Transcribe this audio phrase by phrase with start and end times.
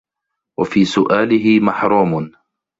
[0.59, 2.31] وَفِي سُؤَالِهِ مَحْرُومٌ